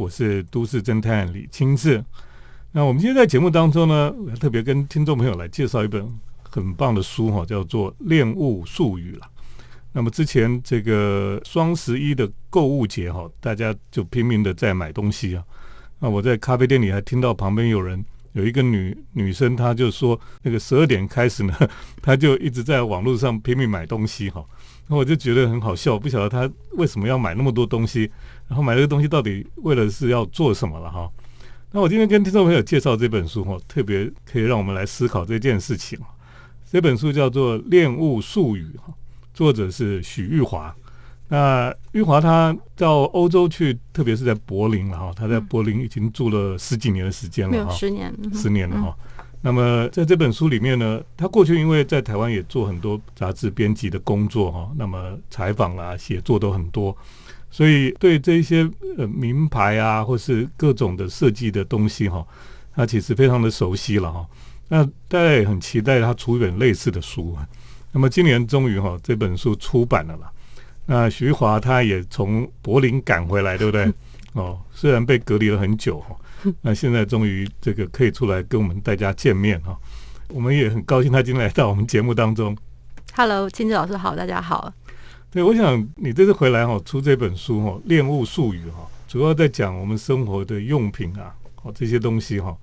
[0.00, 2.02] 我是都市侦探李清志。
[2.72, 9.26] 那我们今天在节目当中呢，特别跟听众朋友来介绍一本很棒的书哈，叫做《恋物术语》了。
[9.92, 15.44] 那么之前这个双十一的购物节哈，大家就拼命的在买东西啊。
[15.98, 21.54] 那我在咖啡店里还听到旁边有人有一个女女生，她就说那个十二点开始呢，
[22.00, 24.42] 她就一直在网络上拼命买东西哈。
[24.86, 28.10] 那我就觉得很好笑，不晓得她为什么要买那么多东西，
[28.50, 31.08] 然后买这个东西到底为了是要做什么了哈。
[31.70, 35.96] 那我今天跟听众朋友介绍这本书哈，特别可以让我们来思考这件事情
[36.68, 38.92] 这本书叫做《恋物术语》哈，
[39.32, 40.74] 作者是许玉华。
[41.28, 48.96] 那玉华他到欧洲去，特别是在柏林了哈，他在柏林已经住了十几年的时间了哈，十年，十年了哈。
[49.42, 56.96] 那么在这本书里面呢，他过去因为在台湾也做很多杂志编辑的工作哈，那么采访啊、写作都很多。
[57.50, 58.68] 所以对这些
[58.98, 62.24] 呃名牌啊，或是各种的设计的东西哈，
[62.74, 64.26] 他其实非常的熟悉了哈。
[64.68, 67.36] 那大家也很期待他出一本类似的书。
[67.92, 70.30] 那么今年终于哈这本书出版了啦。
[70.86, 73.92] 那徐华他也从柏林赶回来，对不对？
[74.34, 76.14] 哦，虽然被隔离了很久哈，
[76.62, 79.76] 那现在终于这个可以出来跟我们大家见面哈。
[80.28, 82.56] 我们也很高兴他今天来到我们节目当中。
[83.14, 84.72] Hello，亲子老师好，大家好。
[85.30, 92.56] 对，我想你这次回来哈，出这本书哈，《恋物术语》哈，主要在讲我们生活的用品啊，哦这些东西哈。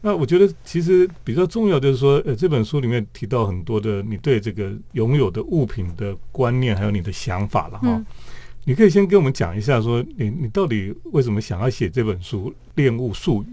[0.00, 8.04] 那我觉得其实比较重要就是说，呃，这本书里面提到很多的你对这个拥有的物品的观念，还有你的想法了哈。
[8.64, 13.46] 你可以先跟我们讲一下，说你你到底为什么想要写这本书《恋物术语》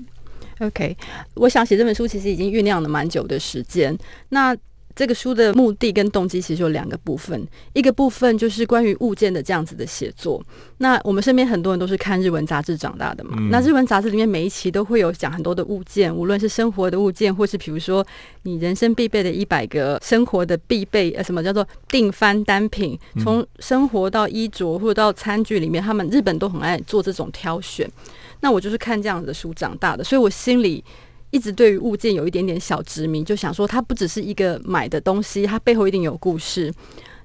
[0.67, 0.95] ？OK，
[1.33, 3.97] 我想写这本书其实已经酝酿了蛮久的时间。
[4.29, 4.55] 那
[5.01, 10.39] 这个书的目的跟动机其实有两个部分，一个部分就是关于物件的这样子的写作。
[10.77, 18.05] 那我们身边很多人都是看日文杂志长大的嘛，那日文杂志里面每一期都会有讲很多的物件，无论是生活的物件，或是比如说
[18.43, 27.89] 你人生必备的一百个生活的必备，呃，什么叫做定番单品，从生活到衣着或者到餐具里面，他们日本都很爱做这种挑选。
[28.41, 30.83] 那我就是看这样子的书长大的，所以我心里。
[31.31, 36.71] 一直对于物件有一点点小执迷，就想说它不只是一个买的东西，它背后一定有故事。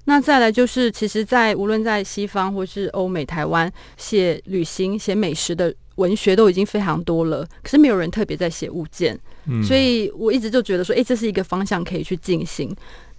[0.08, 9.18] 那再来就是，其实，在无论在西方或是欧美、台湾，写旅行、写美食的文学都已经非常多了，可是没有人特别在写物件，
[9.64, 12.72] 所以我一直就觉得说，哎，这是一个方向可以去进行。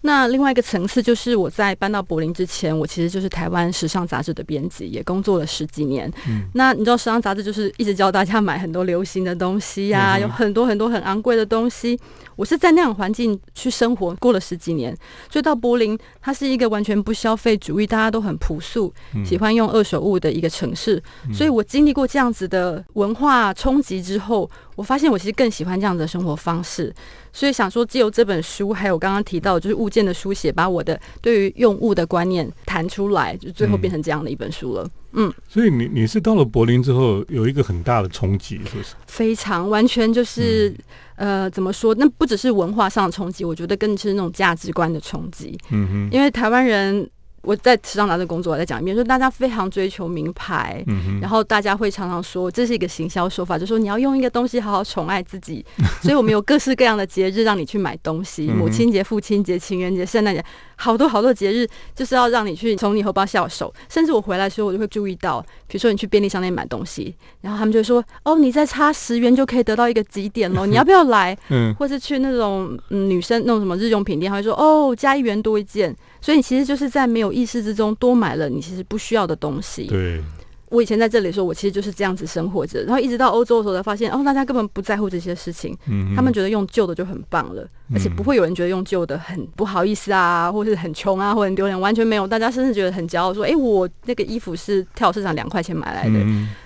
[0.07, 6.09] 那另外一个层次就是，我在搬到柏林之前，我其实就是台湾时尚杂志的编辑，也工作了十几年。
[6.53, 11.99] 那你知道，时尚杂志就是一直教大家买很多流行的东西呀，有很多很多很昂贵的东西。
[12.37, 14.95] 我是在那样环境去生活过了十几年，
[15.29, 18.93] 所以到柏林，它是一个完全不消费主义，大家都很朴素，
[19.25, 21.03] 喜欢用二手物的一个城市。
[21.33, 26.93] 所以我经历过这样子的文化冲击之后，我发现我其实更喜欢这样的生活方式。
[27.33, 34.89] 所以想说，借由这本书，还有刚刚提到就是物件的书写，把我的对于用物的观念谈出来，就最后变成这样的一本书了。
[35.13, 38.95] 嗯，所以你你是到了柏林之后，有一个很大的冲击，是不是？
[39.07, 40.73] 非常完全就是
[41.15, 41.93] 呃，怎么说？
[41.95, 45.57] 那不只是文化上的冲击，我觉得更是那种价值观的冲击。
[45.71, 47.09] 嗯哼，因为台湾人。
[47.47, 50.83] 我在时尚杂志工作，我再讲一遍，说大家非常追求名牌，
[51.21, 55.65] 然后大家会常常说这是一个行销手法，就说你要用一个东西好好宠爱自己，
[56.03, 60.43] 所以我们有各式各样的节日让你去买东西，母亲节、父亲节、情人节、圣诞节，
[60.75, 61.65] 好多好多节日
[61.95, 63.73] 就是要让你去从你荷包下手。
[63.87, 79.85] 甚至我回来的时候，我就会注意到，比如说你去便利商店买东西，然后他们就说：“哦，你再差十元就可以得到一个几点喽， 你要不要来？”嗯，或是去那种嗯女生那种什么日用品店，他会说：“哦，加一元多一件。”所以你其实就是在没有意识之中多买了你其实不需要的东西。
[79.87, 80.21] 对，
[80.69, 96.25] 我以前在这里的时候，我其实就是这样子生活着，然后一直到欧洲的时候才发现，哦，大家根本不在乎这些事情，嗯，他们觉得用旧的就很棒了，而且不会有人觉得用旧的很不好意思啊，或是很穷啊，或很丢脸，完全没有，大家甚至觉得很骄傲，说，哎，我那个衣服是跳市场两块钱买来的，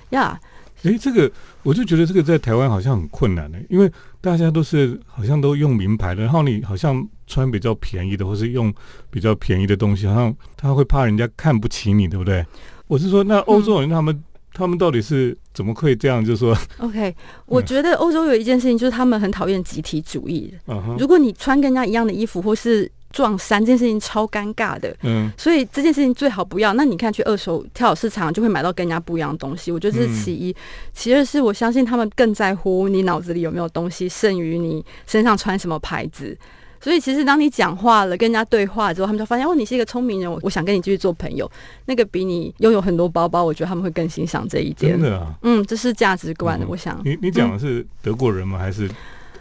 [0.10, 0.40] 呀。
[0.84, 1.32] 哎，这个
[1.62, 8.74] 我就觉得这个在台湾好像很困难的，因为大家都是好像都用名牌的，然后你好像穿比较便宜的，或是用
[9.10, 12.46] 比较便宜的东西，好像他会怕人家看不起你，对不对？
[12.88, 14.24] 我是说，那欧洲人他们
[14.54, 16.24] 他们到底是怎么可以这样？
[16.24, 17.16] 就是说，OK，
[17.48, 20.54] 我觉得欧洲有一件事情，就是他们很讨厌集体主义。
[21.00, 26.74] 如果你穿跟人家一样的衣服，或是撞衫这件事情超尴尬的，嗯，所以这件事情最好不要。
[26.74, 30.56] 那你看去二手跳蚤市场就会买到跟人家不一样的东西，我觉得这是其一。
[30.94, 36.38] 其二是我相信他们更在乎你脑子里有没有东西，胜于你身上穿什么牌子。
[36.84, 41.48] 所以其实当你讲话了，跟人家对话之后，他们就发现哦，你是一个聪明人，我我想跟你继续做朋友。
[41.86, 44.94] 那个比你拥有很多包包，我觉得他们会更欣赏这一点。
[44.94, 47.00] 真的啊，嗯，这是价值观，嗯我想。
[47.06, 48.58] 你你讲的是德国人吗？
[48.58, 48.90] 还是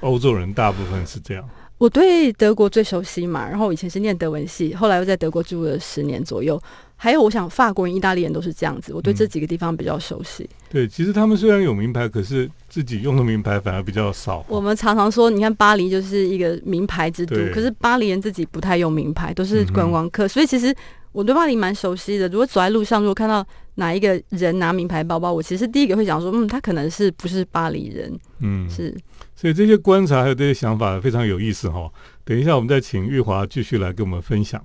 [0.00, 0.52] 欧洲人？
[0.52, 1.42] 大部分是这样。
[1.80, 6.60] 我对德国最熟悉嘛，然后我以前是念德文系，后来又在德国住了十年左右。
[6.94, 10.46] 还有，我想法国人、意大利人都是这样子，我对这几个地方比较熟悉。
[10.68, 14.44] 对，其实他们虽然有名牌，可是自己用的名牌反而比较少。
[14.46, 20.76] 我们常常说，你看巴黎就是一个名牌之都，可是巴黎人自己不太用名牌，都是观光客，所以其实
[21.12, 22.28] 我对巴黎蛮熟悉的。
[22.28, 28.16] 如果走在路上，如果看到哪一个人拿名牌包包，我其实第一个会想说，嗯，他可能是不是巴黎人？
[28.38, 28.96] 嗯，是。
[29.34, 31.90] 所以这些观察还有这些想法非常有意思哈。
[32.24, 34.64] 等一下，我们再请玉华继续来跟我们分享。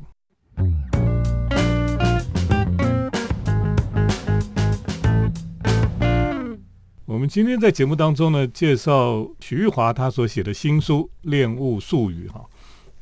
[7.07, 12.45] 我们今天在节目当中呢，介绍许玉华他所写的新书《恋物术语》哈。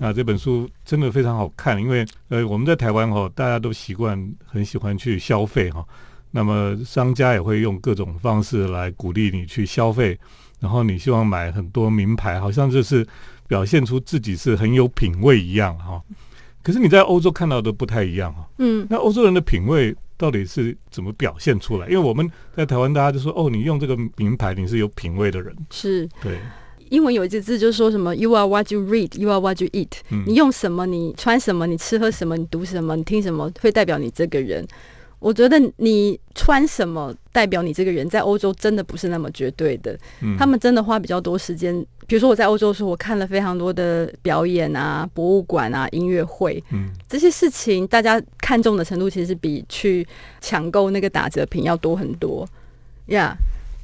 [0.03, 5.81] 那这本书真的非常好看，因为呃我们在台湾哈，大家都习惯很喜欢去消费哈。
[6.31, 10.19] 那么商家也会用各种方式来鼓励你去消费，
[10.59, 13.07] 然后你希望买很多名牌，好像就是
[13.47, 16.01] 表现出自己是很有品味一样哈。
[16.61, 18.45] 可是你在欧洲看到的不太一样哈。
[18.57, 21.87] 嗯，那欧洲人的品味到底是怎么表现出来？
[21.87, 25.55] 因为我们在台湾，大家就说哦，你用这个名牌，你是有品味的人。
[25.69, 26.05] 是。
[26.21, 26.39] 对，
[26.93, 30.23] 英文有一句字就是说什么 “You are what you read, you are what you eat”、嗯。
[30.27, 34.63] 你用什么，你穿什么，你吃喝什么，你读什么，你听什么，会代表你这个人。
[35.17, 39.97] 我觉得你穿什么代表你这个人，在欧洲真的不是那么绝对的。
[40.21, 40.37] 嗯。
[40.37, 41.73] 他们真的花比较多时间，
[42.05, 46.63] 比如说我在欧洲的时候，我看了非常多的表演啊、博物馆啊、音乐会。
[46.71, 46.89] 嗯。
[47.09, 50.07] 这些事情，大家看重的程度其实比去
[50.41, 52.47] 抢购那个打折品要多很多。
[53.07, 53.35] 呀。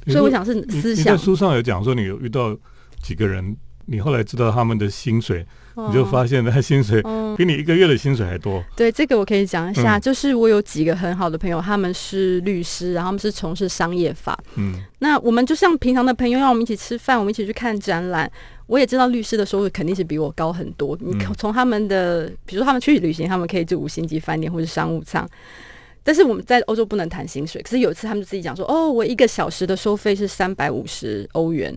[0.06, 2.56] 所以我想是思想，在书上有讲说，你有遇到
[3.02, 3.56] 几个人，
[3.86, 8.62] 你后来知道他们的薪水，你就发现他薪水嗯比你一个月的薪水还多。
[8.76, 14.38] 对，这个我可以讲一下，嗯就是我有几个很好的朋友，他们是律师，然后他们是从事商业法。
[14.56, 18.30] 嗯那我们就像平常的朋友，让我们一起吃饭，我们一起去看展览。
[18.66, 20.96] 我也知道律师的收入肯定是比我高很多。
[21.00, 25.28] 你嗯从他们的，比如说他们去旅行，他们可以住五星级饭店或者商务舱。
[26.04, 31.76] 但是我们在欧洲不能谈薪水，可是有一次他们就自己讲说，哦，我一个小时的收费是三百五十欧元，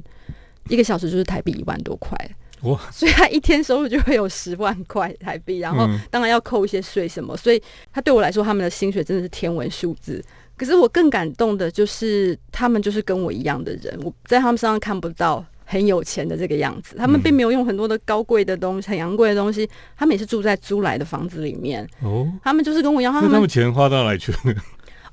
[0.69, 2.17] 一个小时就是台币一万多块。
[2.63, 7.61] 哇，所以他一天收入就会有十万块台币，然后嗯当然要扣一些税什么，所以
[7.91, 10.23] 他对我来说，他们的薪水真的是天文数字。
[10.55, 16.95] 可是我更感动的就是，他们就是跟我一样的人，我在他们身上看不到很有钱的这个样子。
[16.95, 19.67] 他们嗯并没有用很多的高贵的东西、很昂贵的东西，
[19.97, 21.85] 他们也是住在租来的房子里面。
[22.01, 24.37] 哦，他们就是跟我一样，他们那他们钱花到哪去了？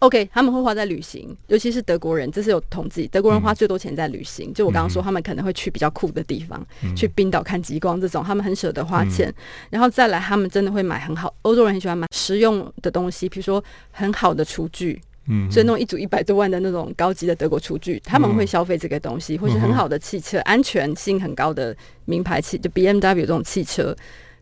[0.01, 4.53] OK，他们会花在旅行，尤其是德国人，这是有统计，德国人花嗯最多钱在旅行。
[4.55, 6.97] 就我刚刚说，嗯他们可能会去比较酷的地方，嗯。
[6.97, 9.33] 去冰岛看极光这种，他们很舍得花钱。
[9.69, 14.99] 然后再来，他们真的会买很好，欧洲人很喜欢买实用的东西，比如说很好的厨具，
[15.29, 21.77] 嗯，所以那种一组一百多万的那种高级的德国厨具，他们会消费这个东西，或是很好的汽车，安全性很高的
[22.07, 23.95] 名牌汽，就 B M W 这种汽车，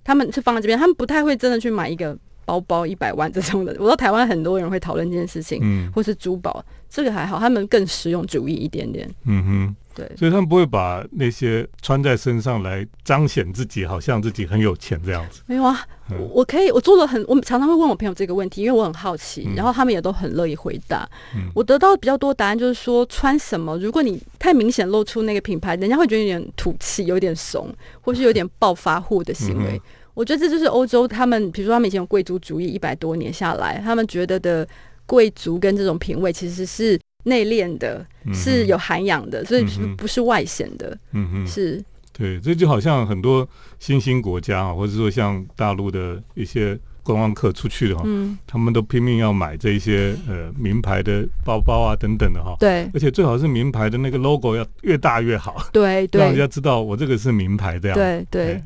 [0.05, 2.17] 他们是放在这边，他们不太会真的去买一个
[2.49, 3.73] 包包一百万这种的。
[3.79, 9.07] 我知道台湾很多人会讨论这件事情，嗯或是珠宝，这个还好，他们更实用主义一点点。
[9.27, 9.77] 嗯哼。
[9.95, 15.43] 对，所以他们不会把那些穿在身上来彰显自己，好像自己很有钱这样子。
[15.47, 15.77] 没有啊，
[16.09, 21.09] 嗯我我可以，我做了很，我常常会问我朋友这个问题，因为我很好奇，嗯然后他们也都很乐意回答。
[21.35, 27.69] 嗯我得到比较多答案就是说，穿什么，如果你太明显露出那个品牌，人家会觉得有点土气，有点怂，
[28.01, 29.83] 或是有点暴发户的行为。
[30.19, 34.67] 我觉得这就是欧洲他们，比如说他们以前有贵族主义一百多年下来，他们觉得的
[35.07, 39.65] 贵族跟这种品味其实是内敛的，嗯是有涵养的，所以
[39.97, 41.81] 不是外显的，嗯嗯，是
[42.13, 43.49] 对，这就好像很多
[43.79, 57.97] 新兴国家啊，或者说像大陆的一些观光客出去的哈，嗯，他们都拼命要买这些呃名牌的包包啊等等的哈，对而且最好是名牌的那个 logo 要越大越好，对 对让人家知道我这个是名牌这样。
[57.97, 58.65] 对对哎，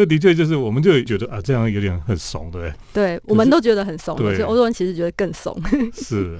[0.00, 5.60] 这的确就是我们就觉得啊，这样有点很怂，对不对，对我们都觉得很怂，对所以欧洲人其实觉得更怂。
[5.92, 6.38] 是。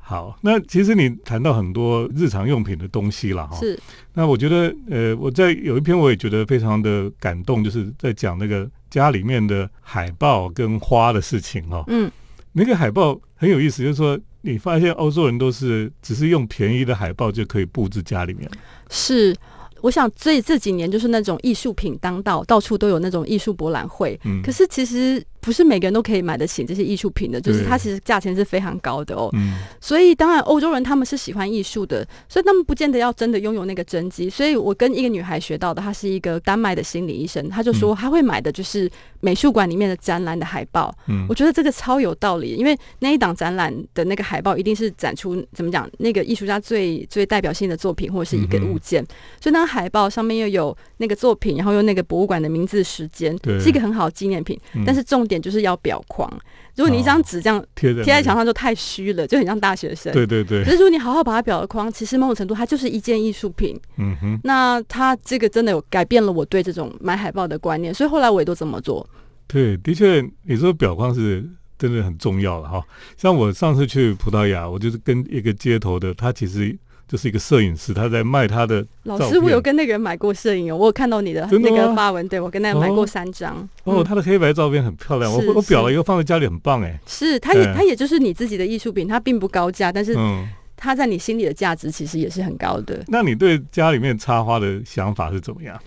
[0.00, 3.78] 好，那其实你谈到很多日常用品的东西了哈，是，
[4.14, 11.84] 那我觉得，呃，我在有一篇我也觉得非常的感动，就是在讲那个家里面的海报跟花的事情哈、哦。
[11.86, 12.10] 嗯，
[12.52, 18.50] 那个海报很有意思，就是说你发现欧洲人都是只是用便宜的海报就可以布置家里面。
[18.90, 19.36] 是。
[19.80, 24.18] 我想这这几年就是那种艺术品当道，到处都有那种艺术博览会。
[24.24, 29.30] 嗯，可是其实不是每个人都可以买得起这些艺术品的，就是它其实价钱是非常高的哦。
[29.34, 34.28] 嗯所以当然欧洲人他们是喜欢艺术的，所以他们不见得要真的拥有那个真迹。
[34.28, 38.90] 所以我跟一个女孩学到的，她是一个丹麦的心理医生，她就说她会买的就是
[39.20, 40.94] 美术馆里面的展览的海报。
[41.06, 49.04] 嗯我觉得这个超有道理，因为那一档展览的那个海报一定是展出怎么讲那个艺术家最最代表性的作品或者是一个物件，
[49.40, 54.58] 所以那个海报上面又有那个作品，然后又那个博物馆的名字、时间，对是一个很好的纪念品。
[54.74, 56.28] 嗯但是重点就是要裱框，
[56.74, 60.12] 如果你一张纸这样贴在贴在墙上，上就太虚了，就很像大学生。
[60.12, 63.78] 对对对可，是如果你好好把它裱了框，其实某种程度它就是一件艺术品。
[63.98, 69.08] 嗯哼，那它这个真的有改变了我对这种买海报的观念，所以后来我也都这么做。
[69.46, 72.82] 对，的确，你说表框是真的很重要了哈。
[73.16, 76.76] 像我上次去葡萄牙，我就是跟一个街头的，他其实
[77.08, 83.56] 就是一个摄影师，他在卖他的老师，我有跟那个人买过摄影哦，我有看到你的那个发文，对我跟那个买过哦三张。
[83.84, 87.00] 哦，嗯他的黑白照片很漂亮，我我裱了是一个放在家里很棒哎。
[87.06, 90.46] 是，它也哎它也就是你自己的艺术品，它并不高价，但是嗯，
[90.76, 93.02] 它在你心里的价值其实也是很高的。
[93.08, 95.80] 那你对家里面插花的想法是怎么样？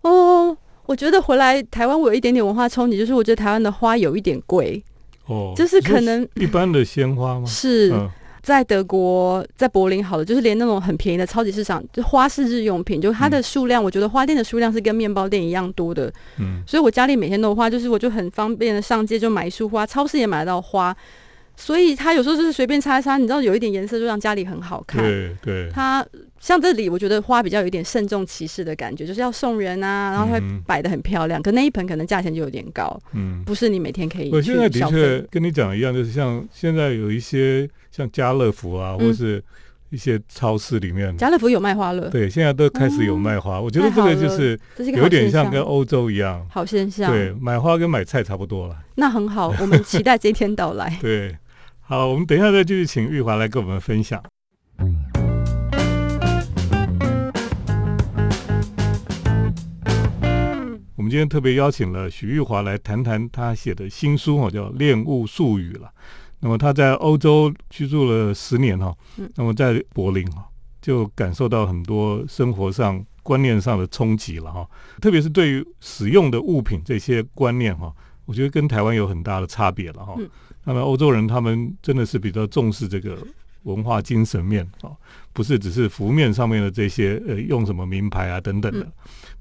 [0.00, 4.82] 哦，我觉得回来台湾我有一点点文化冲击，就是我觉得台湾的花有一点贵，
[5.26, 7.44] 哦，就是可能一般的鲜花吗？
[7.46, 7.92] 是。
[7.92, 8.10] 嗯
[8.42, 16.12] 在德国，在柏林好了，就是连那种很便宜的超级市场，就花式日用品，就它的数量，我觉得花店的数量是跟面包店一样多的。
[16.38, 20.94] 嗯，所以我家里每天都花，就是我就很方便的上街就买一束花，超市也买得到花，
[21.56, 25.00] 所以它有时候就是随便擦一擦，你知道有一点颜色就让家里很好看。
[25.00, 26.04] 对对，它
[26.42, 31.40] 像这里，我觉得花比较有一点慎重其事的感觉，就是要送人啊，然后会嗯摆的很漂亮。
[31.40, 33.44] 可那一盆可能价钱就有点高，嗯。
[33.46, 34.80] 不是你每天可以我现在的。
[34.90, 39.40] 确跟你讲的一样，就是像现在有一些像家乐福啊，嗯或是
[39.90, 43.60] 一些超市里面，家乐福有卖花了，对，现在都开始有卖花。
[43.60, 44.58] 我觉得这个就是
[44.96, 47.12] 有点像跟欧洲一样，好现象。
[47.12, 48.76] 对，买花跟买菜差不多了。
[48.96, 50.98] 那很好，我们期待这一天到来。
[51.00, 51.36] 对，
[51.82, 54.20] 好，我们等一下再继续请玉华来跟我们分享。
[61.02, 65.90] 我们今天特别邀请了许玉华来谈谈他写的新书哦，叫《恋物术语》了。
[66.38, 70.48] 那么他在欧洲居住了十年哈嗯，那么在柏林哈，
[70.80, 74.64] 就感受到很多生活上观念上的冲击了哈，
[75.00, 77.92] 特别是对于使用的物品这些观念哈，
[78.24, 80.30] 我觉得跟台湾有很大的差别了哈嗯。
[80.62, 83.18] 那么欧洲人他们真的是比较重视这个
[83.64, 84.92] 文化精神面啊，
[85.32, 88.84] 不是只是浮面上面的这些呃用什么名牌啊等等的。
[88.86, 88.92] 嗯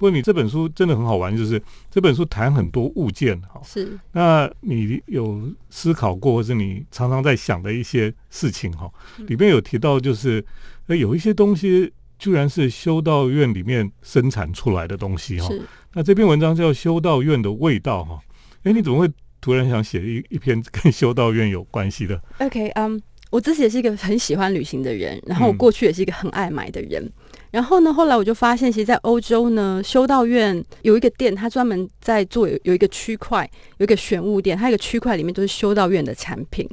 [0.02, 3.62] 不过你这本书真的很好玩，就是这本书谈很多物件哈。
[3.64, 8.92] 是，那你有思考过，或是你常常在想的一些事情哈？
[9.20, 10.44] 嗯里面有提到，就是
[10.88, 15.48] 呃有一些东西居然是修道院里面生产出来的东西哈。
[15.50, 15.62] 是。
[15.94, 18.20] 那这篇文章叫《修道院的味道》哈。
[18.64, 19.08] 哎，你怎么会
[19.40, 23.00] 突然想写一一篇跟修道院有关系的？OK，嗯、
[23.32, 27.12] 我自己也是一个很喜欢旅行的人，然后我嗯过去也是一个很爱买的人。
[27.50, 36.70] 然后呢，后来我就发现，其实，在欧洲呢，修道院有一个店，它专门在做有有一个区块，有一个玄物店，它有一个区块里面都是修道院的产品。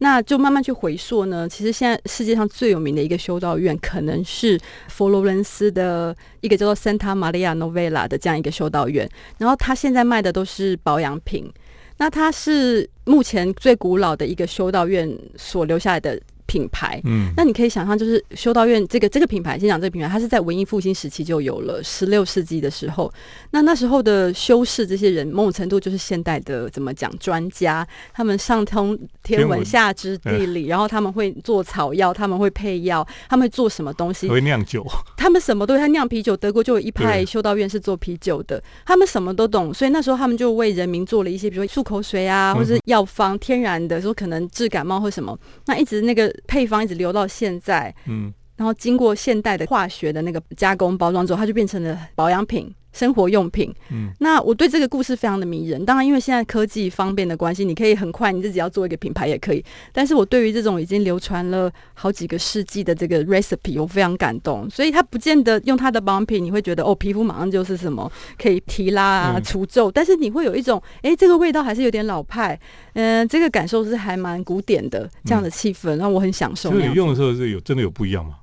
[0.00, 9.08] 那就慢慢去回溯呢，其实现在世界上最有名的一个修道院，可能是佛罗伦斯的一个叫做 Santa Maria Novella 的这样一个修道院。
[9.38, 11.50] 然后它现在卖的都是保养品，
[11.98, 17.00] 那它是目前最古老的一个修道院所留下来的品牌。
[17.04, 23.12] 嗯，那你可以想象，就是修道院这个这个品牌，先讲这个品牌，它是在文艺复兴时期就有了，十六世纪的时候，
[23.50, 34.84] 那那时候的修士这些人，某种程度就是现代的怎么讲专家，他们上通天文下知地理，然后他们会做草药，他们会配药，他们会做什么东西，会酿酒。
[35.16, 52.72] 他们什么都会，他酿啤酒，德国就有一派修道院是做啤酒的，他们什么都懂，所以那时候他们就为人民做了一些，比如说漱口水啊，或者是药方，天然的，说可能治感冒或什么，那一直那个配方一直留到现在，嗯，然后经过现代的化学的那个加工包装之后，它就变成了保养品。
[52.98, 55.84] 生活用品，嗯，那我对这个故事非常的迷人。
[55.84, 59.64] 当然，因为现在科技方便的关系，你可以很快你自己要做一个品牌也可以。
[59.92, 64.68] 但是我对于这种已经流传了好几个世纪的这个 recipe，我非常感动。
[64.68, 72.58] 所以它不见得用它的保养品，你会觉得哦，皮肤马上就是什么可以提拉除皱，但是你会有一种哎，这个味道还是有点老派，
[72.94, 76.88] 嗯、这个感受是还蛮古典的这样的气氛，让我很享受那样子。
[76.88, 78.34] 就你用的时候是有真的有不一样吗？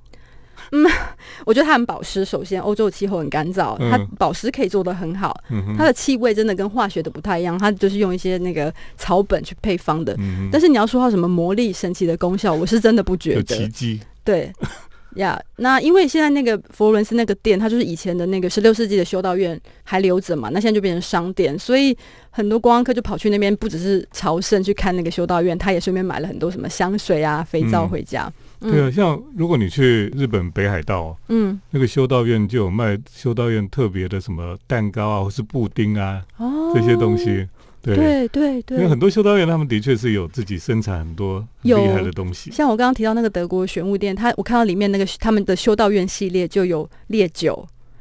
[1.46, 2.24] 我觉得它很保湿。
[2.24, 5.36] 首先，欧洲的气候很干燥，嗯它保湿可以做得很好。
[5.50, 10.15] 嗯，它的气味真的跟化学的不太一样，它就是用一些那个草本去配方的。
[10.20, 13.56] 嗯但是你要说它什么魔力、神奇的功效，我是真的不觉有得。
[13.56, 14.51] 奇迹，对，
[15.15, 21.96] 呀那因为现在那个佛罗伦斯那个店，它就是以前的那个十六世纪的修道院还留着嘛，那现在就变成商店，所以
[22.32, 28.32] 很多观光客就跑去那边，不只是朝圣去看那个修道院，他也顺便买了很多什么香水啊、肥皂嗯回家。
[28.60, 37.48] 对啊，像如果你去日本北海道，嗯，那个修道院就有卖修道院特别的什么蛋糕啊，或是布丁啊哦，这些东西。
[37.82, 42.50] 对，对对对，因为很多修道院他们的确是有自己生产很多很厉害的东西。
[42.52, 47.56] 像我刚刚提到那个德国玄武店，它我看到里面那个他们的修道院系列就有烈酒、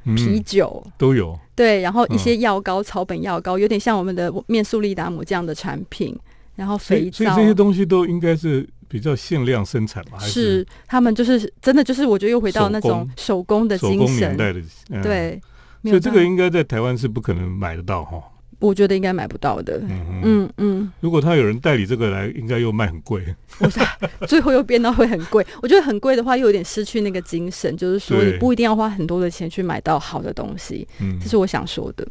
[0.05, 1.39] 啤嗯，酒，都有。
[1.55, 6.19] 对，然后一嗯些药膏、草本药膏，有点像我们的面素利达姆这样的产品，
[6.57, 7.19] 然后肥皂。
[7.19, 14.61] 所以这些东西都应该是比较限量生产嘛，还是他们就是真的就是我觉得又回到那种手工的手精神，工年代的？
[14.91, 15.41] 嗯，对，
[15.83, 18.23] 所以这个应该在台湾是不可能买得到哈。
[18.65, 19.81] 我觉得应该买不到的。
[20.23, 23.23] 嗯嗯，如果他有人代理这个来，应该又卖很贵。
[24.27, 25.45] 最后又变到会很贵。
[25.63, 32.07] 我觉得很贵的话，又有点失去那个精神，就是说你不一定要花很多的钱去买到好的东西，嗯这，是我想说的。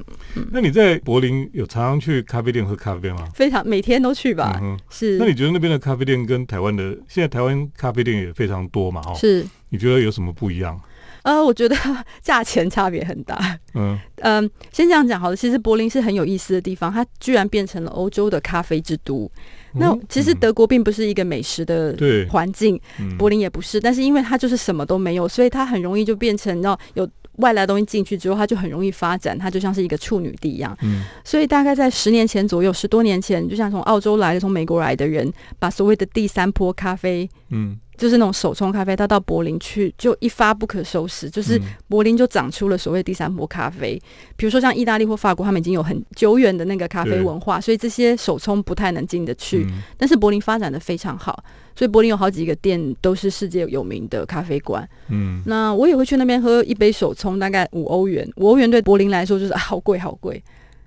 [0.52, 3.28] 那你在柏林有常常去咖啡店喝咖啡吗？
[3.34, 9.02] 非常每天都去吧，嗯，是那你觉得那边的咖啡店跟台湾的现在台湾咖啡店也非常多嘛？
[9.06, 10.80] 哦，是你觉得有什么不一样？
[11.24, 11.76] 呃，我觉得
[12.22, 13.60] 价钱差别很大。
[13.74, 15.36] 嗯嗯，先这样讲好了。
[15.36, 19.30] 其实柏林是很有意思的地方，它居然变成了欧洲的咖啡之都。
[19.76, 30.78] 那嗯其实嗯德国并不是一个美食的对环境，嗯柏林也不是，但是因为它就是什么都没有，所以它很容易就变成要有外来的东西进去之后，它就很容易发展，它就像是一个处女地一样。
[30.84, 37.28] 嗯所以大概在十年前左右，十多年前，就像从澳洲来的、从美国来的人，把所谓的第三波咖啡。
[37.50, 44.02] 嗯，就是那种手冲咖啡，他到柏林去就一发不可收拾，就是嗯柏林就长出了所谓第三波咖啡。
[44.36, 49.66] 比如说像意大利或法国，他们已经有很久远的那个咖啡文化，所以这些手冲不太能进得去。
[49.70, 51.44] 嗯但是柏林发展的非常好，
[51.76, 54.88] 所以柏林有好几个店都是世界有名的咖啡馆。
[55.10, 58.28] 嗯，那我也会去那边喝一杯手冲，大概五欧元。
[58.38, 60.44] 五欧元对柏林来说就是、啊、好贵好贵，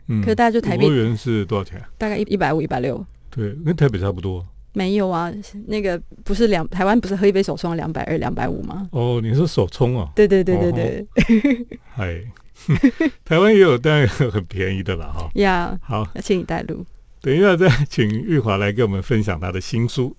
[0.08, 1.80] 嗯可是大家就台币五欧元是多少钱？
[1.96, 3.04] 大概一一百五、一百六。
[3.30, 4.44] 对，跟台北差不多。
[4.76, 5.32] 没有啊，
[5.68, 8.86] 那个不是两台湾不是喝一杯手冲两百二、两百五吗？
[8.92, 10.12] 哦，你是手冲啊？
[10.14, 11.06] 对对对对对，
[11.88, 12.20] 嗨，
[13.24, 15.30] 台湾也有，当然很便宜的啦哈。
[15.36, 16.84] 呀，好，要请你带路。
[17.22, 20.14] 等一下再请玉华来给我们分享他的新书。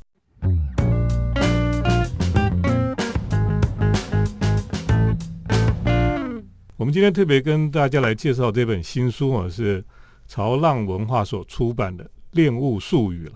[6.77, 9.85] 我们今天特别跟大家来介绍这本新书啊，是
[10.27, 13.33] 潮浪文化所出版的《恋物术语》了。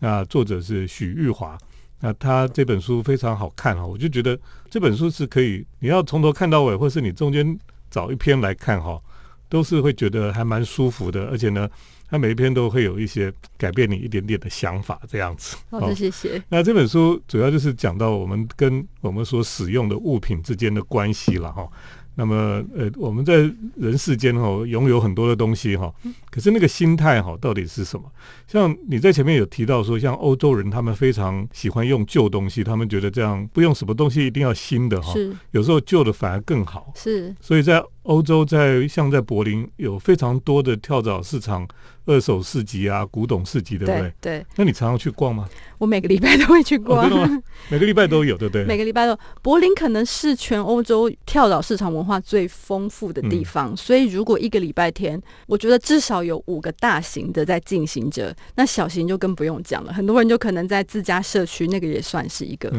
[0.00, 1.56] 那作者是许玉华。
[2.02, 4.38] 那他这本书非常好看哈，我就觉得
[4.70, 7.58] 这本书是可以，你要从头看到尾，或是你中间
[7.90, 8.98] 找一篇来看哈，
[9.50, 11.68] 都是会觉得还蛮舒服的，而且呢，
[12.08, 15.58] 他每一篇都会有一些改变你一点点的想法，这样子。
[15.70, 16.42] 好的，谢谢。
[16.48, 21.68] 那这本书主要就是讲到我们跟我们所使用的物品之间的关系了哈。
[22.16, 25.90] 那么，呃，我们在人世间哈、拥有很多的东西哈、
[26.30, 28.04] 可是那个心态哈、到底是什么？
[28.46, 36.92] 像你在前面有提到说，像欧洲人他们非常喜欢用旧东西，他们觉得这样不用什么东西一定要新的哈、是有时候旧的反而更好。
[36.94, 41.66] 是，所以在欧洲，在像在柏林有非常多的跳蚤市场、
[42.06, 44.00] 二手市集啊、古董市集，对不对？
[44.00, 45.48] 对对，那你常常去逛吗？
[45.78, 47.42] 我每个礼拜都会去哦，逛。
[47.70, 48.64] 每个礼拜都有，对不对？
[48.64, 59.92] 每个礼拜都，柏林可能是全欧洲跳蚤市场文化最丰富的嗯地方，所以如果一个礼拜天，我觉得至少有五个大型的在进行着，那小型就更不用讲了。
[59.92, 62.72] 很多人就可能在自家社区，那个也算是一个。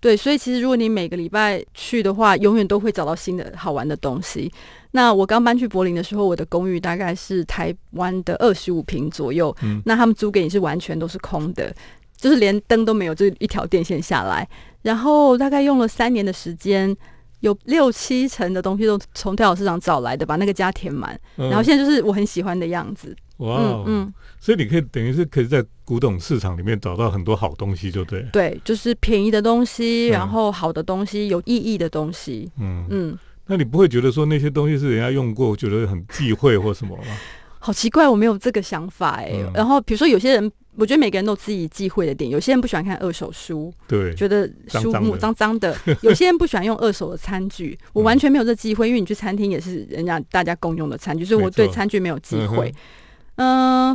[0.00, 4.50] 对，所以其实如果你每个礼拜去的话，永远都会找到新的好玩的东西。
[4.96, 11.70] 那我刚搬去柏林的时候，我的公寓大概是台湾的二十五平左右，嗯那他们租给你是完全都是空的，
[12.16, 14.48] 就是连灯都没有，就一条电线下来。
[14.80, 16.96] 然后大概用了三年的时间，
[17.40, 21.20] 有六七成的东西都从跳蚤市场找来的，把那个家填满。
[21.36, 23.14] 嗯然后现在就是我很喜欢的样子。
[23.38, 28.28] 哇、嗯所以你可以等于是可以在古董市场里面找到很多好东西，就对了。
[28.32, 32.50] 对，就是便宜的东西，嗯然后好的东西，有意义的东西。
[32.58, 37.04] 嗯，嗯，那你不会觉得说那些东西是人家用过，觉得很忌讳或什么吗？
[37.58, 39.50] 好奇怪，我没有这个想法哎、嗯。
[39.54, 45.72] 然后比如说有些人，我觉得每个人都有自己忌讳的点，有些人不喜欢看二手书，对，觉得书目脏脏的。
[45.72, 52.68] 脏脏的； 有些人不喜欢用二手的餐具， 我完全没有这忌讳，因为你去餐厅也是人家大家共用的餐具，所以我对餐具没有忌讳。
[52.68, 52.74] 嗯、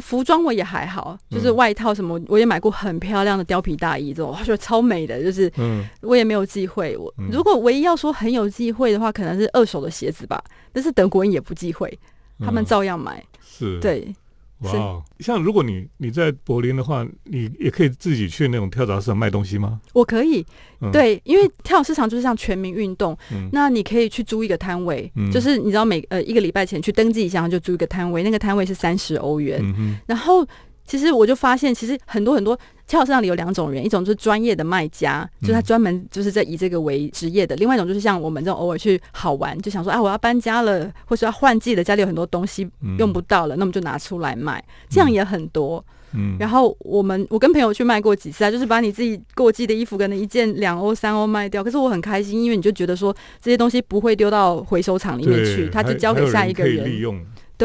[0.02, 6.96] 服装我也还好，就是嗯外套什么，我也买过很漂亮的貂皮大衣，这种我觉得超美的，就是嗯我也没有忌讳。
[6.96, 11.98] 我嗯如果唯一要说很有忌讳的话，可能是二手的鞋子吧，但是德国人也不忌讳，
[12.40, 13.24] 他们嗯照样买。
[13.44, 14.14] 是，对，
[14.62, 19.82] 哇哦，像如果你你在柏林的话，你也可以自己去那种跳蚤市场卖东西吗？
[19.94, 20.46] 我可以，
[20.82, 20.92] 嗯。
[20.92, 23.50] 对，因为跳蚤市场就是像全民运动，嗯。
[23.52, 25.32] 那你可以去租一个摊位，嗯。
[25.32, 30.46] 就是你知道每呃一个礼拜前去登记一下，然后就租一个摊位，那个摊位是三十欧元，嗯，然后
[30.92, 32.54] 其实我就发现，其实很多很多
[32.86, 45.82] 跳蚤市场里有两种人，一种就是专业的卖家，就是他嗯专门就是在以这个为职业的；，另外一种就是像我们这种偶尔去好玩，就想说啊我要搬家了，或是要换季了，家里有很多东西嗯用不到了，那我们就拿出来卖，这样也很多。
[46.14, 57.00] 嗯，然后我们我跟朋友去卖过几次啊，就是把你自己过季的衣服可能一件两欧三欧卖掉，可是我很开心，因为你就觉得说这些东西不会丢到回收厂里面去，他就交给下一个人。
[57.00, 57.18] 用。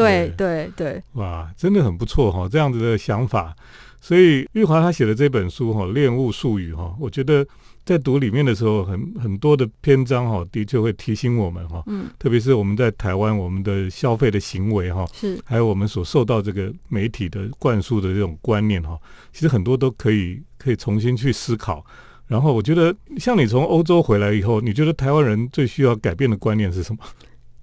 [0.03, 3.55] 对对对，哇，真的很不错哈、这样子的想法。
[3.99, 7.45] 所以玉华他写的这本书哈、恋物术语》哈，我觉得
[7.83, 18.97] 在读里面的时候，很很多的篇章哈、的确会提醒我们哈、嗯，特别是我们在台湾我们的消费的行为哈、是还有我们所受到这个媒体的灌输的这种观念哈、
[19.33, 21.83] 其实很多都可以可以重新去思考。
[22.27, 26.99] 然后我觉得，像你从欧洲回来以后，你觉得台湾人最需要改变的观念是什么？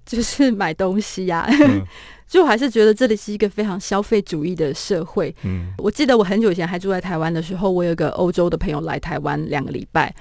[0.05, 1.83] 就是买东西呀、嗯
[2.27, 5.33] 就我还是觉得这里是一个非常消费主义的社会。
[5.43, 10.13] 嗯我记得我很久以前还住在台湾的时候，我有一个欧洲的朋友来台湾两个礼拜，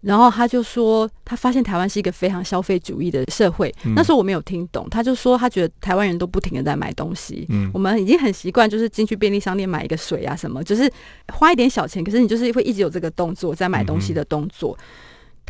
[0.00, 3.72] 然后他就说他发现台湾是一个非常消费主义的社会。
[3.84, 7.46] 嗯那时候我没有听懂，他就说他觉得台湾人都不停的在买东西。
[7.50, 10.90] 嗯我们已经很习惯，就是进去便利商店买一个水啊什么，就是
[11.28, 14.76] 花一点小钱，可是你就是会一直有这个动作，在买东西的动作。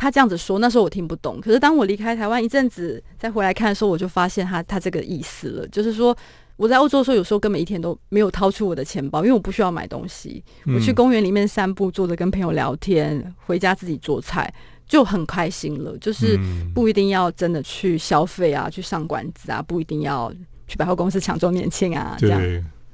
[0.01, 1.39] 他这样子说，那时候我听不懂。
[1.39, 6.17] 可是当我离开台湾一阵子，再回来看的时候，我就发现他他这个意思了，就是说
[6.55, 10.43] 我在欧洲的时候，有时候根本一天都没有掏出我的钱包，因为我不需要买东西。
[10.65, 14.51] 我去嗯公园里面散步，坐着跟朋友聊天，回家自己做菜，
[14.87, 15.95] 就很开心了。
[15.99, 20.33] 就是嗯不一定要真的去消费啊，去上馆子啊，不一定要
[20.67, 22.41] 去百货公司抢周年庆啊，这样。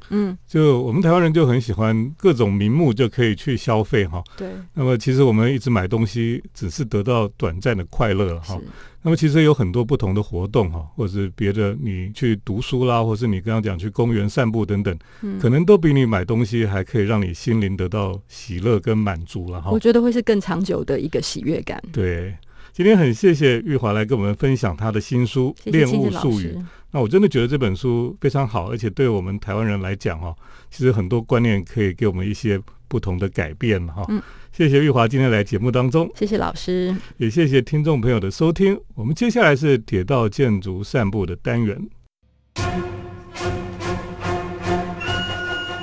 [0.09, 4.23] 对，嗯，就我们台湾人就很喜欢各种名目就可以去消费哈。
[4.37, 8.59] 对，那么其实我们一直买东西，只是得到短暂的快乐哈。，
[9.01, 19.79] 那么其实有很多不同的活动哈，或者是别的，你去读书啦，或是你刚刚讲去公园散步等等，嗯可能都比你买东西还可以让你心灵得到喜乐跟满足了哈我。
[19.79, 21.81] 觉得会是更长久的一个喜悦感。
[21.93, 22.35] 对，
[22.73, 26.43] 今天很谢谢玉华来跟我们分享他的新书《恋物术语》。
[26.49, 30.35] 师，那我真的觉得这本书非常好，而且对我们台湾人来讲哦，
[30.71, 34.05] 其实很多观念可以给我们一些不同的改变哈。
[34.09, 34.21] 嗯
[34.53, 36.95] 谢谢玉华今天来节目当中，谢谢老师。
[37.17, 38.79] 也谢谢听众朋友的收听。
[38.95, 41.79] 我们接下来是铁道建筑散步的单元。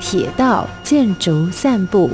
[0.00, 2.10] 铁道建筑散步。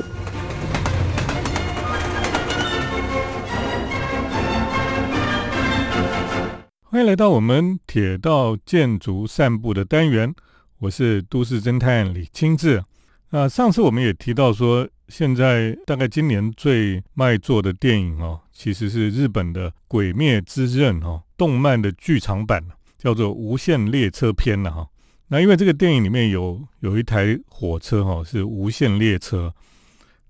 [6.93, 10.35] 欢迎来到我们铁道建筑散步的单元，
[10.81, 12.83] 我是都市侦探李清志。
[13.29, 22.61] 那上次我们也提到说，现在大概今年最卖座的电影哦，其实是日本的《鬼灭之刃》哦，动漫的剧场版，
[22.99, 24.89] 叫做《无限列车篇》了哈。
[25.29, 29.55] 那因为这个电影里面有有一台火车哈、是无限列车，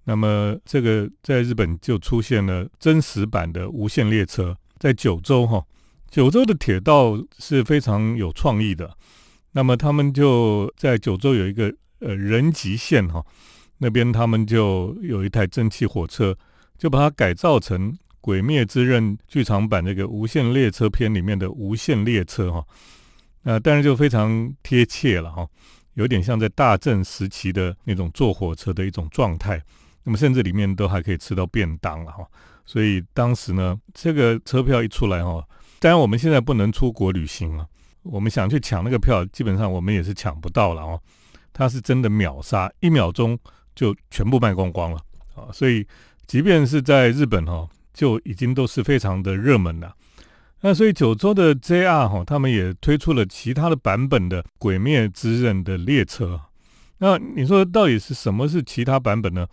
[0.04, 5.64] 那么这个在日本就出现了真实版的无限列车，在九州哈、
[6.10, 8.96] 九州的铁道是非常有创意的，
[9.52, 13.24] 那么他们就在九州有一个呃人吉线哈、
[13.78, 16.36] 那边他们就有一台蒸汽火车，
[16.76, 22.66] 就把它改造成《鬼灭之刃》剧场版这个无限列车篇里面的无限列车哈、
[23.42, 25.46] 那当然就非常贴切了哈、
[25.94, 29.62] 有点像在大正时期的那种坐火车的一种状态，
[30.02, 32.26] 那么甚至里面都还可以吃到便当了哈、
[32.66, 35.46] 所以当时呢，这个车票一出来哈、
[35.80, 37.66] 当然我们现在不能出国旅行了，
[38.02, 41.00] 我们想去抢那个票，基本上我们也是抢不到了哦。
[41.52, 43.36] 它是真的秒杀，一秒钟
[43.74, 44.98] 就全部卖光光了
[45.34, 45.50] 啊！
[45.52, 45.84] 所以
[46.26, 49.92] 即便是在日本哈、就已经都是非常的热门了。
[50.60, 56.38] 那所以九州的 JR 哈、他们也推出了其他的版本的《鬼灭之刃》的列车。
[56.98, 59.46] 那你说到底是什么是其他版本呢？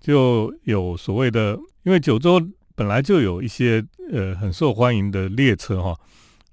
[0.00, 2.40] 就有所谓的，因为九州
[2.76, 5.96] 本来就有一些呃很受欢迎的列车哈、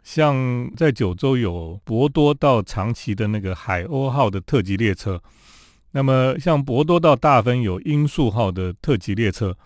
[0.03, 5.21] 像在九州有博多到长崎的那个海鸥号的特级列车，
[5.91, 9.57] 那么像博多到大分有音速号的特级列车，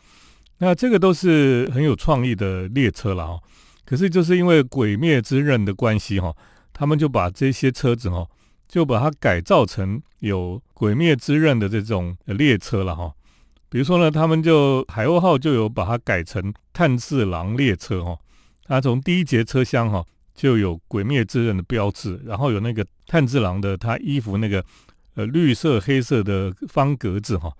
[0.59, 3.39] 那这个都是很有创意的列车了哈。
[3.85, 6.35] 可是就是因为《鬼灭之刃》的关系哈，
[6.73, 8.25] 他们就把这些车子哈，
[8.67, 13.13] 就把它改造成有《鬼灭之刃》的这种列车了哈。
[13.75, 18.17] 比如说呢，他们就海鸥号就有把它改成炭治郎列车哈，
[18.63, 20.01] 它从第一节车厢哈
[20.33, 24.63] 就有《鬼灭之刃》的标志，然后有那个炭治郎的他衣服那个
[25.15, 27.51] 呃绿色黑色的方格子哈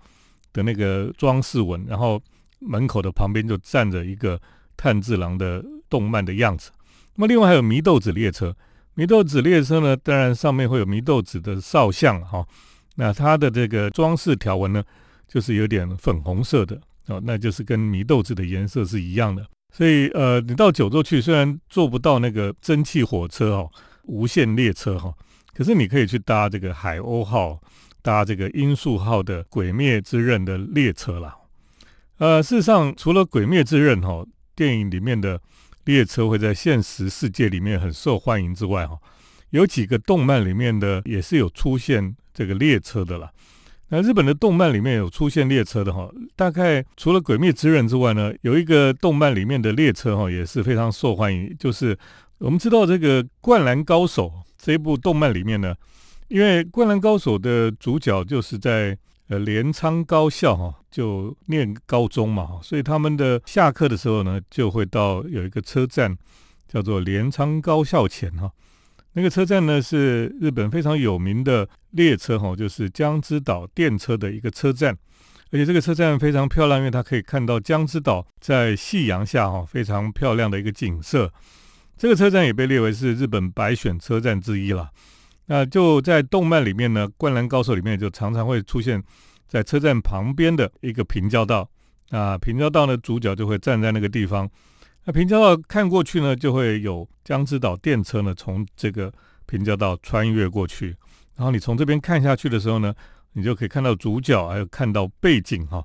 [0.54, 2.18] 的那个装饰纹，然后
[2.60, 4.40] 门口的旁边就站着一个
[4.74, 6.70] 炭治郎的动漫的样子。
[7.16, 8.56] 那么另外还有祢豆子列车，
[8.96, 12.42] 祢豆子列车呢，当然上面会有祢豆子的少像哈。
[12.94, 14.82] 那它的这个装饰条纹呢，
[15.28, 19.46] 就是有点粉红色的哦，那就是跟米豆子的颜色是一样的。
[19.72, 23.70] 所以呃，你到九州去，虽然坐不到那个蒸汽火车哦，
[24.04, 25.12] 无限列车哈，
[25.54, 27.60] 可是你可以去搭这个海鸥号，
[28.00, 31.36] 搭这个音速号的《鬼灭之刃》的列车啦。
[32.18, 35.38] 呃，事实上，除了《鬼灭之刃》哈电影里面的
[35.84, 38.98] 列车会在现实世界里面很受欢迎之外哈，
[39.50, 43.30] 有几个动漫里面的也是有出现这个列车的啦。
[43.88, 51.54] 那日本的动漫里面有出现列车的哈，大概除了《鬼灭之刃》之外呢，有一个动漫里面的列车哈也是非常受欢迎。
[51.56, 51.96] 就是
[52.38, 54.26] 我们知道这个《灌篮高手》
[54.58, 55.72] 这一部动漫里面呢，
[56.26, 66.16] 因为《灌篮高手》的主角就是在呃镰仓高校哈就念高中嘛，所以他们的下课的时候呢，就会到有一个车站
[66.66, 68.50] 叫做镰仓高校前哈。
[69.16, 74.94] 那个车站呢是日本非常有名的列车哈，就是江之岛电车的一个车站，
[75.50, 81.32] 而且这个车站非常漂亮，因为它可以看到江之岛在夕阳下哈非常漂亮的一个景色。
[81.96, 84.90] 这个车站也被列为是日本百选车站之一了。
[85.46, 89.02] 那就在动漫里面呢，《灌篮高手》里面就常常会出现
[89.48, 91.66] 在车站旁边的一个平交道，
[92.10, 94.46] 那平交道呢主角就会站在那个地方。
[95.06, 99.12] 那平交道看过去呢，就会有江之岛电车呢从这个
[99.46, 100.88] 平交道穿越过去，
[101.36, 102.92] 然后你从这边看下去的时候呢，
[103.34, 105.80] 你就可以看到主角，还有看到背景哈，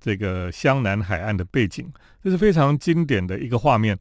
[0.00, 1.88] 这个湘南海岸的背景，
[2.20, 3.96] 这是非常经典的一个画面。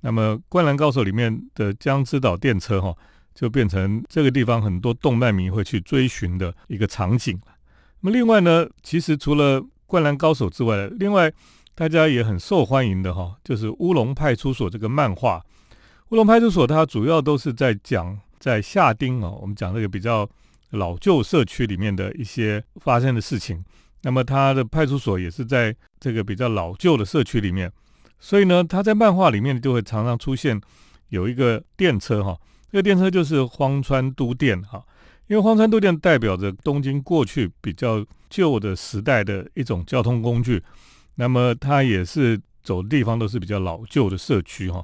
[0.00, 2.92] 那么《灌篮高手》里面的江之岛电车哈，
[3.32, 7.40] 就变成这个地方很多动漫迷会去追寻的一个场景
[8.00, 11.32] 那么另外呢，其实除了《灌篮高手》之外，另外
[11.76, 15.38] 大家也很受欢迎的哈，就是《乌龙派出所》这个漫画。
[16.08, 20.26] 《乌龙派出所》它主要都是在讲在下町哦，我们讲这个比较
[20.70, 23.62] 老旧社区里面的一些发生的事情。
[24.00, 27.70] 那么它的派出所也是在这个比较老旧的社区里面，
[28.18, 30.58] 所以呢，它在漫画里面就会常常出现
[31.10, 32.34] 有一个电车哈，
[32.72, 34.82] 这个电车就是荒川都电哈，
[35.26, 40.62] 因为荒川都电代表着东京过去比较旧的时代的一种交通工具。
[41.16, 44.82] 那么它也是走的地方都是比较老旧的社区哈，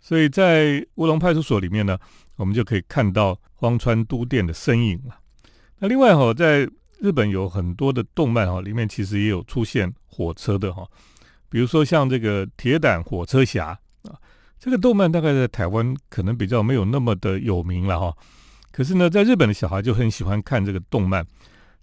[0.00, 1.98] 所以在乌龙派出所里面呢，
[2.36, 5.18] 我们就可以看到荒川都电的身影了。
[5.78, 6.68] 那另外哈，在
[7.00, 10.86] 日本有很多的动漫哈，里面其实也有出现火车的哈，
[11.48, 14.14] 比如说像这个铁胆火车侠啊，
[14.58, 18.16] 这个动漫大概在台湾可能比较没有那么的有名了哈，
[18.70, 21.26] 可是呢，在日本的小孩就很喜欢看这个动漫。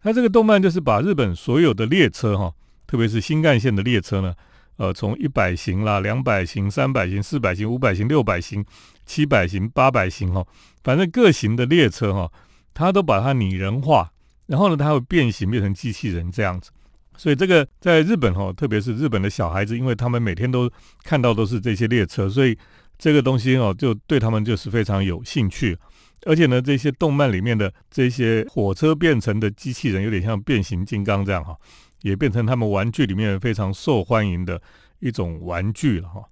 [0.01, 2.53] 它这个动漫就是把日本所有的列车哈。
[2.89, 4.33] 特别是新干线的列车呢，
[4.77, 8.65] 呃，从一百型啦、两百型、三百型、四百型、五百型、六百型、
[9.05, 10.43] 七百型、八百型哈，
[10.83, 12.31] 反正各型的列车哈，
[12.73, 14.09] 它都把它拟人化，
[14.47, 16.71] 然后呢，它会变形变成机器人这样子。
[17.15, 20.67] 所以这个在日本哈，特别是日本的小孩子，因为他们每天都
[21.03, 22.57] 看到都是这些列车，所以
[22.97, 25.77] 这个东西哦，就对他们就是非常有兴趣。
[26.25, 31.55] 而且呢，这些动漫里面的这些火车变成的机器人，有点像变形金刚这样哈。
[32.01, 34.61] 也变成他们玩具里面非常受欢迎的
[34.99, 36.23] 一种玩具了哈。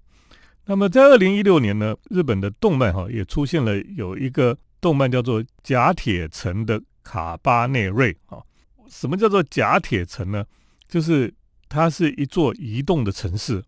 [0.66, 8.42] 那么在二零一六年呢，日本的动漫哈也出现了有一个动漫叫做《甲铁城的卡巴内瑞》啊。
[8.88, 10.44] 什么叫做甲铁城呢？
[10.86, 11.32] 就是
[11.68, 13.62] 它是一座移动的城市。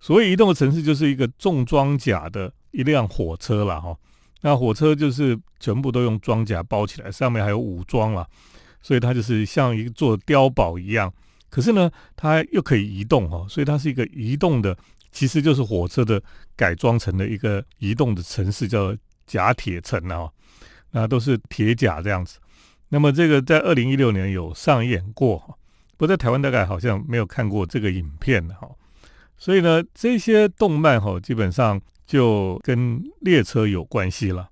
[0.00, 3.96] 所谓移动的城市，就是一个重装甲的一辆火车了哈。
[4.40, 8.28] 那火车就是全部都用装甲包起来，上面还有武装了，
[8.80, 11.12] 所以它就是像一座碉堡一样。
[11.52, 14.74] 可是呢，它又可以移动哈，所以它是一个移动的，
[15.10, 16.20] 其实就是火车的
[16.56, 20.30] 改装成的一个移动的城市，叫甲铁城啊，
[20.92, 22.38] 那都是铁甲这样子。
[22.88, 25.54] 那么这个在二零一六年有上演过哈，
[25.98, 28.66] 不在台湾大概好像没有看过这个影片哈。
[29.36, 34.48] 所以呢，这些动漫哈基本上就跟列车有关系了。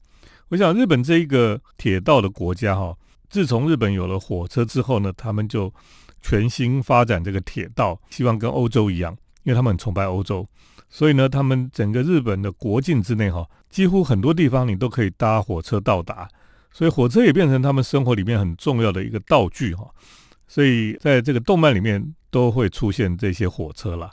[0.48, 2.94] 我想日本这一个铁道的国家哈，
[3.30, 5.72] 自从日本有了火车之后呢，他们就
[6.20, 10.46] 全新发展这个铁道，希望跟欧洲一样，因为他们很崇拜欧洲，
[10.88, 16.28] 所以呢，他们整个日本的国境之内哈，几乎很多地方你都可以搭火车到达，
[16.70, 19.88] 所以火车也变成他们生活里面很重要的一个道具哈。
[20.46, 24.10] 所以在这个动漫里面都会出现这些火车了。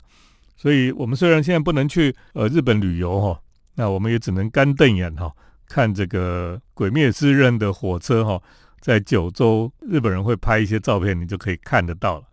[0.56, 3.40] 所以我们虽然现在不能去呃日本旅游哈，
[3.74, 5.32] 那我们也只能干瞪眼哈，
[5.68, 8.40] 看这个《鬼灭之刃》的火车哈。
[8.80, 12.24] 在九州，日本人会拍一些照片，你就可以看得到了。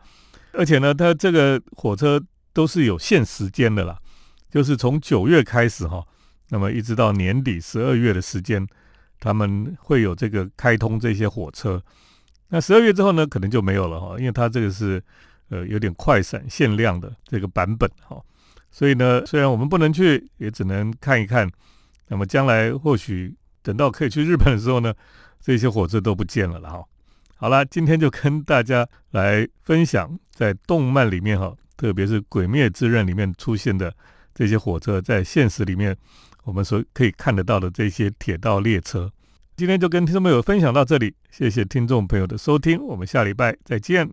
[0.53, 2.21] 而且呢，它这个火车
[2.53, 3.97] 都是有限时间的啦，
[4.49, 6.05] 就是从九月开始哈，
[6.49, 8.65] 那么一直到年底十二月的时间，
[9.19, 11.81] 他们会有这个开通这些火车。
[12.49, 15.03] 那十二月之后呢，可能就没有了哈，因为它这个是
[15.49, 18.21] 呃有点快闪限量的这个版本哈，
[18.71, 21.49] 所以呢，虽然我们不能去，也只能看一看。
[22.08, 24.93] 那么将来或许等到可以去日本的时候呢，
[25.45, 26.84] 这些火车都不见了了哈。
[27.36, 33.93] 好了，今天就跟大家来分享在动漫里面哈，特别是《鬼灭之刃》里面出现的
[34.34, 35.95] 这些火车，在现实里面
[36.45, 39.12] 我们所可以看得到的这些铁道列车。
[39.55, 44.10] 今天就跟听众朋友分享到这里，谢谢听众朋友的收听，我们下礼拜再见。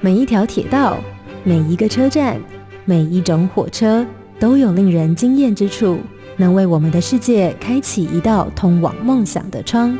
[0.00, 0.98] 每一条铁道，
[1.44, 2.40] 每一个车站，
[2.86, 4.06] 每一种火车。
[4.38, 5.98] 都有令人惊艳之处，
[6.36, 9.96] 能为我们的世界开启一道通往梦想的窗。